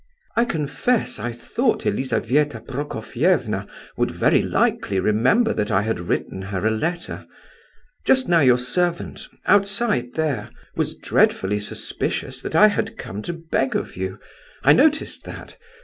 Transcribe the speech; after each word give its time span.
"I 0.35 0.45
confess, 0.45 1.19
I 1.19 1.31
thought 1.31 1.85
Elizabetha 1.85 2.61
Prokofievna 2.61 3.67
would 3.95 4.09
very 4.09 4.41
likely 4.41 4.99
remember 4.99 5.53
that 5.53 5.69
I 5.69 5.83
had 5.83 5.99
written 5.99 6.41
her 6.41 6.65
a 6.65 6.71
letter. 6.71 7.27
Just 8.03 8.27
now 8.27 8.39
your 8.39 8.57
servant—outside 8.57 10.15
there—was 10.15 10.95
dreadfully 10.95 11.59
suspicious 11.59 12.41
that 12.41 12.55
I 12.55 12.69
had 12.69 12.97
come 12.97 13.21
to 13.21 13.33
beg 13.33 13.75
of 13.75 13.95
you. 13.95 14.17
I 14.63 14.73
noticed 14.73 15.23
that! 15.25 15.57